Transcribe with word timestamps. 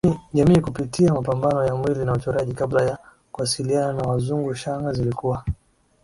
jamii 0.33 0.61
kupitia 0.61 1.13
mapambo 1.13 1.65
ya 1.65 1.75
mwili 1.75 2.05
na 2.05 2.13
uchoraji 2.13 2.53
Kabla 2.53 2.83
ya 2.85 2.97
kuwasiliana 3.31 3.93
na 3.93 4.01
Wazungu 4.07 4.55
shanga 4.55 4.93
zilikuwa 4.93 5.43